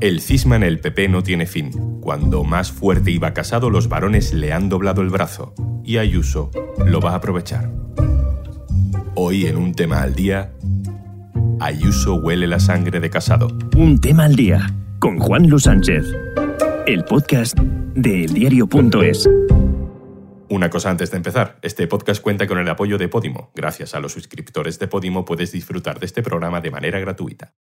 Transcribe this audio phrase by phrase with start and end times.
[0.00, 1.70] El cisma en el PP no tiene fin.
[2.02, 5.54] Cuando más fuerte iba Casado, los varones le han doblado el brazo.
[5.84, 6.50] Y Ayuso
[6.84, 7.72] lo va a aprovechar.
[9.14, 10.52] Hoy en un tema al día,
[11.60, 13.48] Ayuso huele la sangre de Casado.
[13.74, 14.66] Un tema al día
[14.98, 16.04] con Juan Luis Sánchez.
[16.86, 19.26] El podcast de eldiario.es.
[20.50, 23.50] Una cosa antes de empezar, este podcast cuenta con el apoyo de Podimo.
[23.54, 27.54] Gracias a los suscriptores de Podimo puedes disfrutar de este programa de manera gratuita.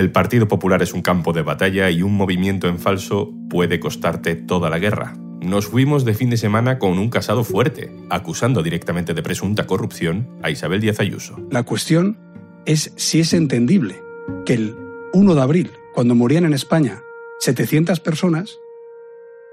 [0.00, 4.34] El Partido Popular es un campo de batalla y un movimiento en falso puede costarte
[4.34, 5.12] toda la guerra.
[5.42, 10.26] Nos fuimos de fin de semana con un casado fuerte, acusando directamente de presunta corrupción
[10.42, 11.36] a Isabel Díaz Ayuso.
[11.50, 12.16] La cuestión
[12.64, 14.00] es si es entendible
[14.46, 14.74] que el
[15.12, 17.02] 1 de abril, cuando morían en España
[17.40, 18.58] 700 personas,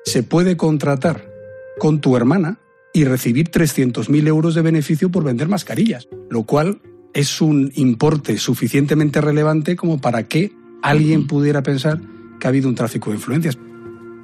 [0.06, 1.30] se puede contratar
[1.78, 2.62] con tu hermana
[2.94, 6.80] y recibir 300.000 euros de beneficio por vender mascarillas, lo cual
[7.13, 11.99] es un importe suficientemente relevante como para que alguien pudiera pensar
[12.39, 13.58] que ha habido un tráfico de influencias.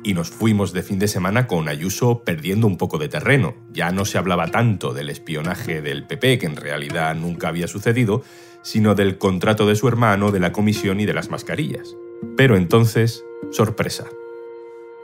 [0.03, 3.56] Y nos fuimos de fin de semana con Ayuso perdiendo un poco de terreno.
[3.72, 8.22] Ya no se hablaba tanto del espionaje del PP, que en realidad nunca había sucedido,
[8.64, 11.95] sino del contrato de su hermano, de la comisión y de las mascarillas.
[12.36, 14.06] Pero entonces, sorpresa.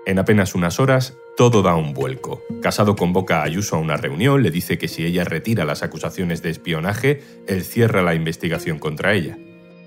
[0.06, 2.44] En apenas unas horas, todo da un vuelco.
[2.62, 6.42] Casado convoca a Ayuso a una reunión, le dice que si ella retira las acusaciones
[6.42, 9.38] de espionaje, él cierra la investigación contra ella.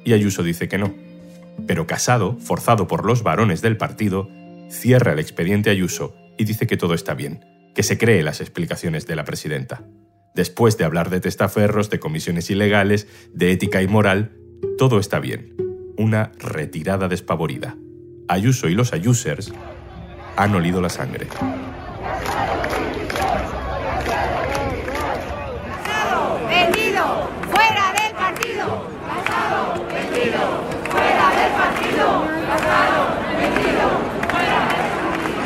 [0.02, 0.94] Y Ayuso dice que no.
[1.66, 4.30] Pero Casado, forzado por los varones del partido,
[4.70, 9.06] cierra el expediente Ayuso y dice que todo está bien, que se cree las explicaciones
[9.06, 9.84] de la presidenta.
[10.34, 14.32] Después de hablar de testaferros, de comisiones ilegales, de ética y moral,
[14.78, 15.54] todo está bien.
[15.98, 17.76] Una retirada despavorida.
[18.26, 19.52] Ayuso y los Ayusers
[20.36, 21.26] han olido la sangre.
[26.48, 28.88] vendido, fuera del partido.
[29.06, 30.42] Casado, vendido,
[30.90, 32.06] fuera del partido.
[32.48, 33.00] Casado,
[33.38, 33.84] vendido,
[34.30, 35.42] fuera del partido.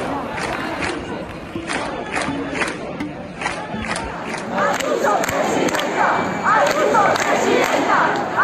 [4.66, 6.08] Ayuso presidenta,
[6.56, 7.98] Ayuso presidenta,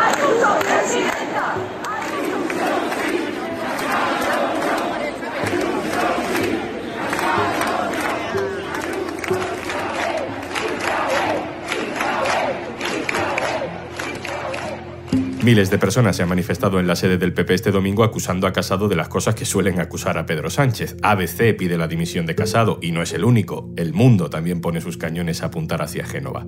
[0.07, 1.47] Ayuso presidenta.
[15.53, 18.55] Miles de personas se han manifestado en la sede del PP este domingo acusando a
[18.55, 20.97] Casado de las cosas que suelen acusar a Pedro Sánchez.
[21.03, 23.71] ABC pide la dimisión de Casado y no es el único.
[23.77, 26.47] El mundo también pone sus cañones a apuntar hacia Génova.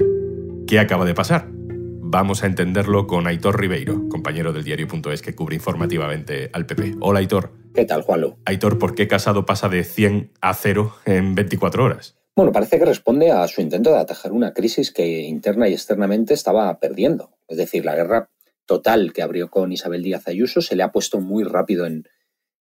[0.66, 1.48] ¿Qué acaba de pasar?
[1.50, 6.94] Vamos a entenderlo con Aitor Ribeiro, compañero del diario.es que cubre informativamente al PP.
[7.00, 7.52] Hola Aitor.
[7.74, 8.38] ¿Qué tal, Juanlu?
[8.46, 12.16] Aitor, ¿por qué Casado pasa de 100 a 0 en 24 horas?
[12.36, 16.32] Bueno, parece que responde a su intento de atajar una crisis que interna y externamente
[16.32, 17.32] estaba perdiendo.
[17.48, 18.30] Es decir, la guerra
[18.66, 22.08] total que abrió con Isabel Díaz Ayuso se le ha puesto muy rápido en,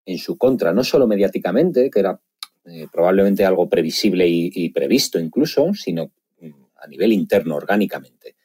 [0.06, 2.20] en su contra, no solo mediáticamente, que era
[2.64, 8.36] eh, probablemente algo previsible y, y, previsto incluso, sino mm, a nivel interno, orgánicamente.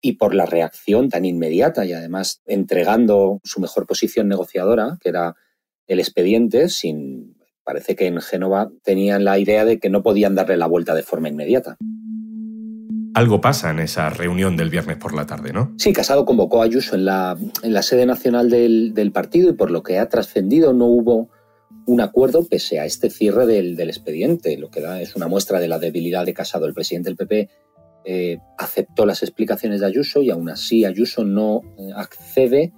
[0.00, 5.34] Y por la reacción tan inmediata y además entregando su mejor posición negociadora, que era
[5.88, 7.36] el expediente, sin.
[7.64, 11.02] Parece que en Génova tenían la idea de que no podían darle la vuelta de
[11.02, 11.76] forma inmediata.
[13.14, 15.74] Algo pasa en esa reunión del viernes por la tarde, ¿no?
[15.78, 19.54] Sí, Casado convocó a Ayuso en la, en la sede nacional del, del, partido y
[19.54, 21.28] por lo que ha trascendido no hubo
[21.86, 25.58] un acuerdo pese a este cierre del, del, expediente, lo que da es una muestra
[25.58, 26.66] de la debilidad de Casado.
[26.66, 27.48] El presidente del PP
[28.04, 32.72] eh, aceptó las explicaciones de Ayuso y aún así Ayuso no eh, accede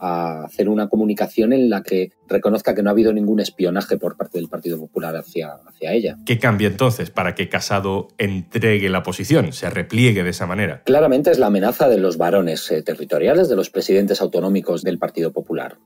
[0.00, 4.16] a hacer una comunicación en la que reconozca que no ha habido ningún espionaje por
[4.16, 6.16] parte del Partido Popular hacia, hacia ella.
[6.24, 10.82] ¿Qué cambia entonces para que Casado entregue la posición, se repliegue de esa manera?
[10.84, 15.32] Claramente es la amenaza de los varones eh, territoriales, de los presidentes autonómicos del Partido
[15.32, 15.76] Popular.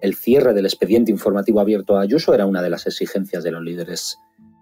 [0.00, 3.62] El cierre del expediente informativo abierto a Ayuso era una de las exigencias de los
[3.62, 4.18] líderes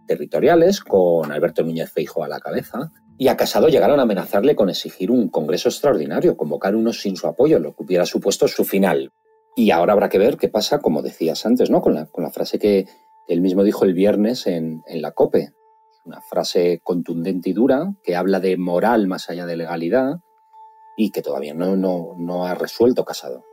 [0.07, 4.69] territoriales, con Alberto Núñez Feijo a la cabeza, y a Casado llegaron a amenazarle con
[4.69, 9.13] exigir un congreso extraordinario, convocar uno sin su apoyo, lo que hubiera supuesto su final.
[9.55, 11.81] Y ahora habrá que ver qué pasa, como decías antes, ¿no?
[11.81, 12.87] Con la, con la frase que
[13.27, 15.53] él mismo dijo el viernes en, la COPE.
[16.05, 20.21] Una frase contundente y dura que habla de moral más allá de legalidad
[20.97, 23.45] y que todavía no, no ha resuelto Casado.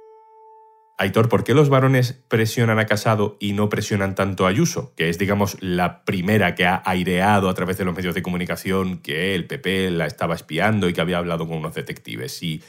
[0.97, 5.09] Aitor, ¿por qué los varones presionan a Casado y no presionan tanto a Ayuso, que
[5.09, 9.35] es, digamos, la primera que ha aireado a través de los medios de comunicación que
[9.35, 12.33] el PP la estaba espiando y que había hablado con unos detectives?
[12.33, 12.61] Si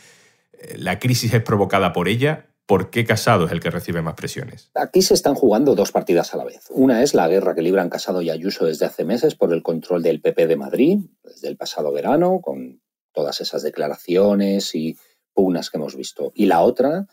[0.76, 4.70] la crisis es provocada por ella, ¿por qué Casado es el que recibe más presiones?
[4.74, 6.64] Aquí se están jugando dos partidas a la vez.
[6.70, 10.02] Una es la guerra que libran Casado y Ayuso desde hace meses por el control
[10.02, 12.80] del PP de Madrid, desde el pasado verano, con
[13.12, 14.96] todas esas declaraciones y
[15.32, 16.32] pugnas que hemos visto.
[16.34, 17.06] Y la otra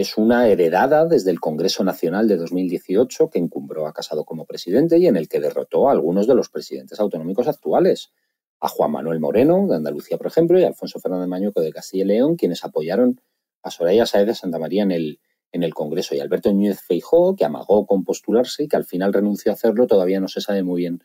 [0.00, 4.96] es una heredada desde el Congreso Nacional de 2018 que encumbró a Casado como presidente
[4.98, 8.12] y en el que derrotó a algunos de los presidentes autonómicos actuales,
[8.60, 12.04] a Juan Manuel Moreno de Andalucía, por ejemplo, y a Alfonso Fernández Mañuco de Castilla
[12.04, 13.20] y León, quienes apoyaron
[13.64, 17.34] a Soraya Sáez de Santa María en el, en el Congreso, y Alberto Núñez Feijó,
[17.34, 20.62] que amagó con postularse y que al final renunció a hacerlo, todavía no se sabe
[20.62, 21.02] muy bien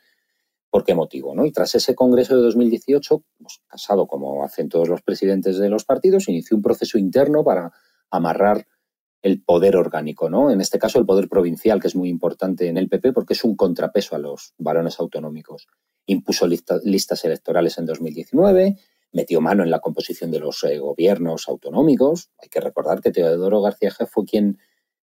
[0.69, 1.34] por qué motivo.
[1.34, 1.48] ¿no?
[1.48, 5.84] Y tras ese Congreso de 2018, pues, Casado, como hacen todos los presidentes de los
[5.84, 7.74] partidos, inició un proceso interno para
[8.12, 8.68] amarrar
[9.24, 10.52] el poder orgánico, ¿no?
[10.52, 13.44] En este caso el poder provincial, que es muy importante en el PP porque es
[13.46, 15.68] un contrapeso a los varones autonómicos.
[16.06, 18.75] Impuso listas electorales en 2019,
[19.14, 22.31] metió mano en la composición de los eh, gobiernos autonómicos.
[22.38, 24.60] Hay que recordar que Teodoro García G fue quien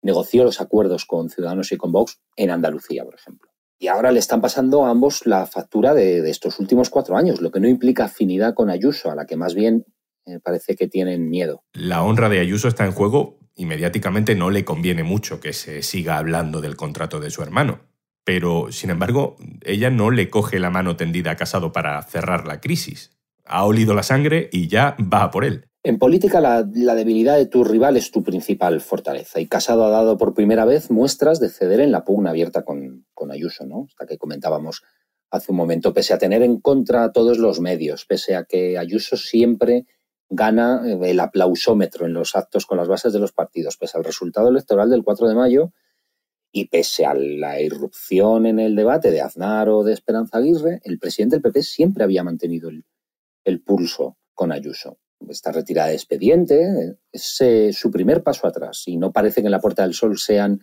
[0.04, 3.50] negoció los acuerdos con Ciudadanos y con Vox en Andalucía, por ejemplo.
[3.80, 7.52] Y ahora le están pasando a ambos la factura de, estos últimos cuatro años, lo
[7.52, 9.86] que no implica afinidad con Ayuso, a la que más bien
[10.26, 11.64] eh, parece que tienen miedo.
[11.74, 15.82] La honra de Ayuso está en juego y mediáticamente no le conviene mucho que se
[15.82, 17.82] siga hablando del contrato de su hermano.
[18.26, 22.62] Pero, sin embargo, ella no le coge la mano tendida a Casado para cerrar la
[22.62, 23.12] crisis.
[23.46, 25.66] Ha olido la sangre y ya va por él.
[25.86, 30.18] En política la, debilidad de tu rival es tu principal fortaleza y Casado ha dado
[30.18, 33.88] por primera vez muestras de ceder en la pugna abierta con, con Ayuso, ¿no?
[33.90, 34.84] Hasta que comentábamos
[35.30, 39.18] hace un momento, pese a tener en contra todos los medios, pese a que Ayuso
[39.18, 39.86] siempre
[40.36, 44.04] gana eh, el aplausómetro en los actos con las bases de los partidos, pese al
[44.04, 45.72] resultado electoral del 4 de mayo
[46.52, 51.00] y pese a la irrupción en el debate de Aznar o de Esperanza Aguirre, el
[51.00, 54.98] presidente del PP siempre había mantenido el, pulso con Ayuso.
[55.28, 59.52] Esta retirada de expediente es eh, su primer paso atrás y no parece que en
[59.52, 60.62] la Puerta del Sol sean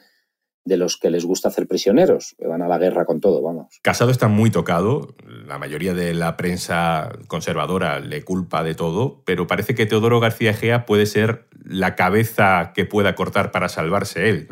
[0.64, 3.78] de los que les gusta hacer prisioneros, que van a la guerra con todo, vamos.
[3.82, 5.14] Casado está muy tocado,
[5.46, 10.54] la mayoría de la prensa conservadora le culpa de todo, pero parece que Teodoro García
[10.54, 14.48] Gea puede ser la cabeza que pueda cortar para salvarse él.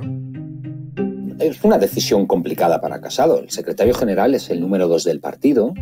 [1.39, 3.39] Es una decisión complicada para Casado.
[3.39, 5.73] El secretario general es el número dos del partido,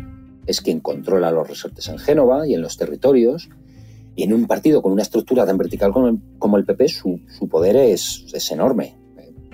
[0.47, 3.49] es quien controla los resortes en Génova y en los territorios,
[4.17, 8.27] y en un partido con una estructura tan vertical como el, PP, su, poder es,
[8.33, 8.97] es enorme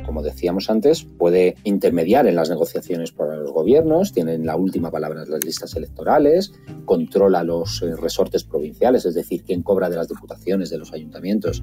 [0.02, 5.22] como decíamos antes, puede intermediar en las negociaciones para los gobiernos, tienen la última palabra
[5.22, 6.52] en las listas electorales,
[6.84, 11.62] controla los eh, resortes provinciales, es decir, quién cobra de las diputaciones, de los ayuntamientos,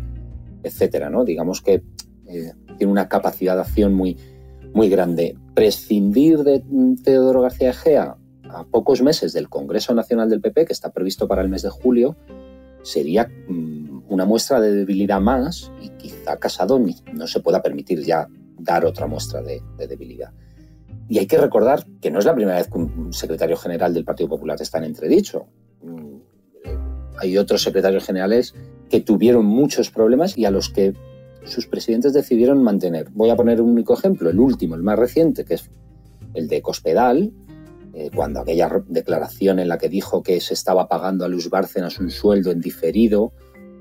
[0.63, 1.25] etcétera, ¿no?
[1.25, 1.83] Digamos que
[2.27, 4.17] eh, tiene una capacidad de acción muy,
[4.73, 5.37] muy grande.
[5.53, 6.63] Prescindir de
[7.03, 8.17] Teodoro García Egea
[8.49, 11.69] a pocos meses del Congreso Nacional del PP, que está previsto para el mes de
[11.69, 12.17] julio,
[12.83, 16.79] sería mm, una muestra de debilidad más quizá Casado
[17.13, 20.31] no se pueda permitir ya dar otra muestra de, debilidad.
[21.07, 24.05] Y hay que recordar que no es la primera vez que un secretario general del
[24.05, 25.47] Partido Popular está en entredicho.
[25.81, 26.17] Mm,
[27.17, 28.53] hay otros secretarios generales
[28.89, 30.93] que tuvieron muchos problemas y a los que
[31.45, 33.09] sus presidentes decidieron mantener.
[33.11, 35.69] Voy a poner un único ejemplo, el último, el más reciente, que es
[36.33, 37.31] el de Cospedal,
[37.93, 41.99] eh, cuando aquella declaración en la que dijo que se estaba pagando a Luz Bárcenas
[41.99, 43.33] un sueldo en diferido,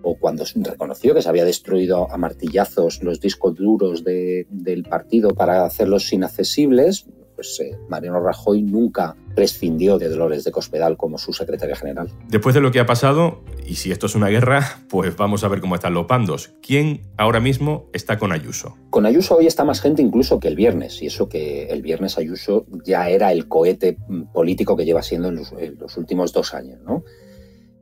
[0.03, 5.65] o cuando reconoció que se había destruido a martillazos los discos duros del partido para
[5.65, 7.07] hacerlos inaccesibles,
[7.39, 12.11] pues eh, Mariano Rajoy nunca prescindió de Dolores de Cospedal como su secretaria general.
[12.29, 15.49] Después de lo que ha pasado, y si esto es una guerra, pues vamos a
[15.49, 16.53] ver cómo están los bandos.
[16.61, 18.77] ¿Quién ahora mismo está con Ayuso?
[18.91, 22.19] Con Ayuso hoy está más gente incluso que el viernes, y eso que el viernes
[22.19, 23.97] Ayuso ya era el cohete
[24.33, 27.05] político que lleva siendo en los, últimos dos años, ¿no?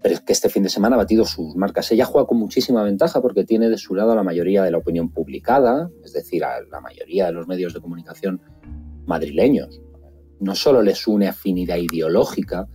[0.03, 1.91] Pero es que este fin de semana ha batido sus marcas.
[1.91, 4.79] Ella juega con muchísima ventaja porque tiene de su lado a la mayoría de la
[4.79, 8.41] opinión publicada, es decir, a la mayoría de los medios de comunicación
[9.07, 9.81] madrileños.
[10.39, 12.69] No solo les une afinidad ideológica,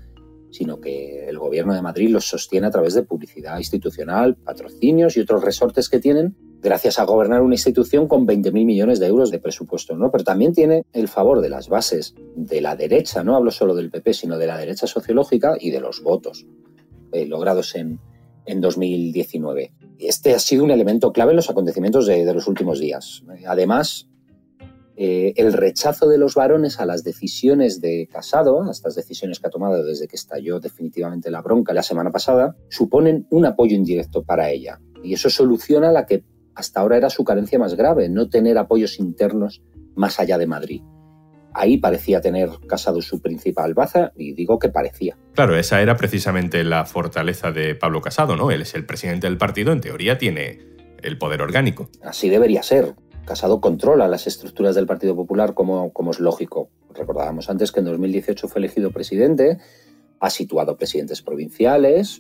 [0.50, 5.22] sino que el gobierno de Madrid los sostiene a través de publicidad institucional, patrocinios y
[5.22, 9.40] otros resortes que tienen gracias a gobernar una institución con 20.000 millones de euros de
[9.40, 10.12] presupuesto, ¿no?
[10.12, 13.90] Pero también tiene el favor de las bases de la derecha, no hablo solo del
[13.90, 16.46] PP, sino de la derecha sociológica y de los votos
[17.12, 18.00] eh, logrados en,
[18.46, 19.74] en 2019.
[20.00, 23.24] Este ha sido un elemento clave en los acontecimientos de, de los últimos días.
[23.46, 24.10] Además,
[25.04, 29.48] eh, el rechazo de los varones a las decisiones de Casado, a estas decisiones que
[29.48, 34.24] ha tomado desde que estalló definitivamente la bronca la semana pasada, suponen un apoyo indirecto
[34.24, 34.80] para ella.
[35.04, 39.00] Y eso soluciona la que hasta ahora era su carencia más grave, no tener apoyos
[39.00, 39.64] internos
[39.96, 40.82] más allá de Madrid.
[41.54, 45.18] Ahí parecía tener Casado su principal baza, y digo que parecía.
[45.34, 48.52] Claro, esa era precisamente la fortaleza de Pablo Casado, ¿no?
[48.52, 50.60] Él es el presidente del partido, en teoría tiene
[51.02, 51.90] el poder orgánico.
[52.04, 52.96] Así debería ser.
[53.26, 56.70] Casado controla las estructuras del Partido Popular como, como es lógico.
[56.94, 59.58] Recordábamos antes que en 2018 fue elegido presidente,
[60.20, 62.20] ha situado presidentes provinciales,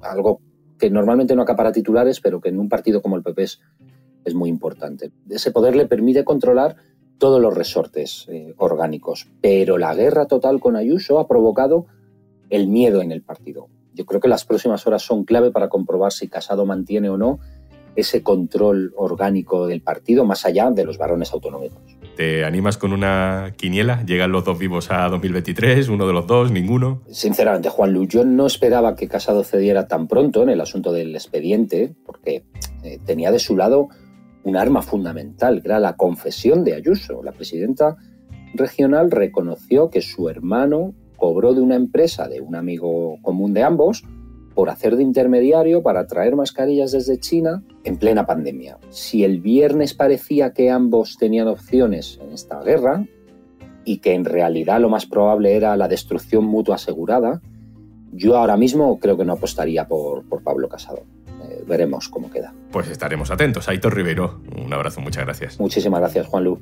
[0.00, 0.40] algo
[0.78, 3.60] que normalmente no acapara titulares, pero que en un partido como el PP es,
[4.24, 5.12] es muy importante.
[5.28, 6.76] Ese poder le permite controlar
[7.18, 11.86] todos los resortes eh, orgánicos, pero la guerra total con Ayuso ha provocado
[12.50, 13.68] el miedo en el partido.
[13.94, 17.40] Yo creo que las próximas horas son clave para comprobar si Casado mantiene o no
[17.96, 21.82] ese control orgánico del partido más allá de los varones autonómicos.
[22.16, 24.04] ¿Te animas con una quiniela?
[24.04, 25.88] ¿Llegan los dos vivos a 2023?
[25.88, 26.52] ¿Uno de los dos?
[26.52, 27.02] ¿Ninguno?
[27.10, 31.14] Sinceramente, Juan Lu, yo no esperaba que Casado cediera tan pronto en el asunto del
[31.16, 32.44] expediente, porque
[32.84, 33.88] eh, tenía de su lado
[34.48, 37.22] un arma fundamental, que era la confesión de Ayuso.
[37.22, 37.96] La presidenta
[38.54, 44.04] regional reconoció que su hermano cobró de una empresa, de un amigo común de ambos,
[44.54, 48.78] por hacer de intermediario para traer mascarillas desde China en plena pandemia.
[48.90, 53.06] Si el viernes parecía que ambos tenían opciones en esta guerra
[53.84, 57.40] y que en realidad lo más probable era la destrucción mutua asegurada,
[58.12, 61.04] yo ahora mismo creo que no apostaría por, por Pablo Casado.
[61.48, 62.52] Eh, veremos cómo queda.
[62.70, 63.68] Pues estaremos atentos.
[63.68, 65.58] Aitor Rivero, un abrazo, muchas gracias.
[65.58, 66.60] Muchísimas gracias, Juan Lu.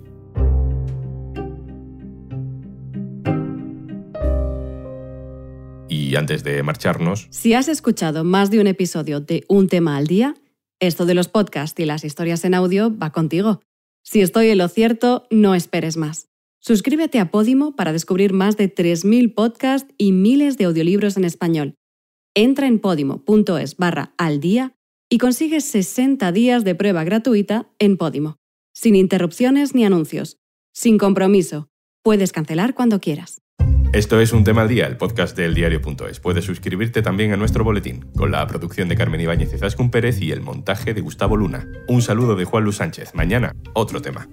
[5.88, 7.26] Y antes de marcharnos...
[7.30, 10.34] Si has escuchado más de un episodio de Un tema al día,
[10.78, 13.60] esto de los podcasts y las historias en audio va contigo.
[14.02, 16.28] Si estoy en lo cierto, no esperes más.
[16.60, 21.74] Suscríbete a Podimo para descubrir más de 3.000 podcasts y miles de audiolibros en español.
[22.34, 24.75] Entra en podimo.es barra al día
[25.08, 28.36] y consigues 60 días de prueba gratuita en Podimo,
[28.74, 30.38] sin interrupciones ni anuncios,
[30.72, 31.68] sin compromiso.
[32.02, 33.42] Puedes cancelar cuando quieras.
[33.92, 36.20] Esto es Un Tema al Día, el podcast del diario.es.
[36.20, 40.20] Puedes suscribirte también a nuestro boletín, con la producción de Carmen Ibáñez y Zascun Pérez
[40.20, 41.66] y el montaje de Gustavo Luna.
[41.88, 43.14] Un saludo de Juan Luis Sánchez.
[43.14, 44.28] Mañana, otro tema.